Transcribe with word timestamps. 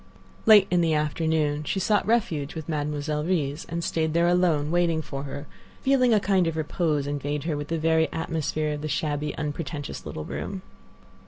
Late 0.47 0.65
in 0.71 0.81
the 0.81 0.95
afternoon 0.95 1.63
she 1.63 1.79
sought 1.79 2.07
refuge 2.07 2.55
with 2.55 2.67
Mademoiselle 2.67 3.23
Reisz, 3.23 3.67
and 3.69 3.83
stayed 3.83 4.13
there 4.15 4.27
alone, 4.27 4.71
waiting 4.71 4.99
for 5.03 5.25
her, 5.25 5.45
feeling 5.83 6.11
a 6.11 6.19
kind 6.19 6.47
of 6.47 6.57
repose 6.57 7.05
invade 7.05 7.43
her 7.43 7.55
with 7.55 7.67
the 7.67 7.77
very 7.77 8.11
atmosphere 8.11 8.73
of 8.73 8.81
the 8.81 8.87
shabby, 8.87 9.37
unpretentious 9.37 10.03
little 10.03 10.25
room. 10.25 10.63